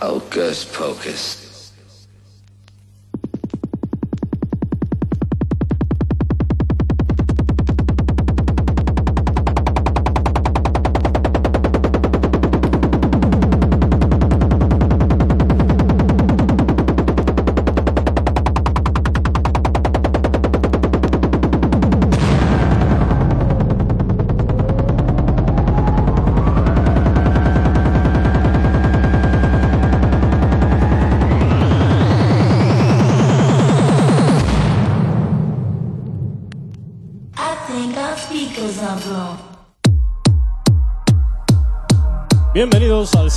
[0.00, 1.49] Hocus pocus.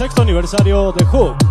[0.04, 1.43] Sexto aniversario de Hook.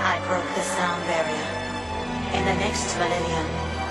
[0.00, 1.50] I broke the sound barrier.
[2.32, 3.48] In the next millennium,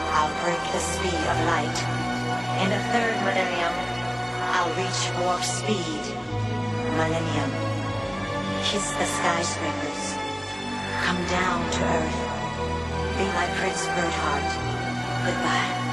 [0.10, 1.80] I'll break the speed of light.
[2.65, 3.74] In the third millennium,
[4.58, 6.04] I'll reach warp speed.
[6.98, 7.52] Millennium.
[8.65, 10.04] Kiss the skyscrapers.
[11.06, 12.19] Come down to earth.
[13.17, 14.50] Be my Prince Birdheart.
[15.26, 15.88] Goodbye.